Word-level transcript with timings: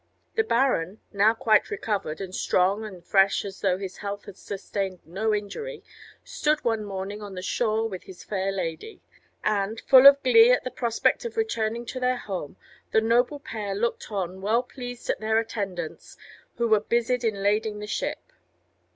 The 0.33 0.43
baron, 0.43 0.99
now 1.13 1.35
quite 1.35 1.69
recovered, 1.69 2.19
and 2.21 2.33
strong 2.33 2.83
and 2.83 3.05
fresh 3.05 3.45
as 3.45 3.61
though 3.61 3.77
his 3.77 3.97
health 3.97 4.25
had 4.25 4.35
sustained 4.35 5.05
no 5.05 5.31
injury, 5.31 5.83
stood 6.23 6.63
one 6.63 6.83
morning 6.83 7.21
on 7.21 7.35
the 7.35 7.43
shore 7.43 7.87
with 7.87 8.05
his 8.05 8.23
fair 8.23 8.51
lady; 8.51 9.03
and, 9.43 9.79
full 9.81 10.07
of 10.07 10.23
glee 10.23 10.51
at 10.53 10.63
the 10.63 10.71
prospect 10.71 11.23
of 11.23 11.37
returning 11.37 11.85
to 11.85 11.99
their 11.99 12.17
home, 12.17 12.57
the 12.91 12.99
noble 12.99 13.39
pair 13.39 13.75
looked 13.75 14.11
on 14.11 14.41
well 14.41 14.63
pleased 14.63 15.07
at 15.07 15.19
their 15.19 15.37
attendants 15.37 16.17
who 16.55 16.67
were 16.67 16.79
busied 16.79 17.23
in 17.23 17.43
lading 17.43 17.77
the 17.77 17.85
ship. 17.85 18.31